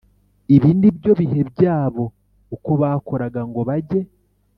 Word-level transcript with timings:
Ibi 0.55 0.69
ni 0.79 0.89
byo 0.97 1.11
bihe 1.19 1.41
byabo 1.51 2.03
uko 2.55 2.69
bakoraga 2.81 3.41
ngo 3.49 3.59
bajye 3.67 4.01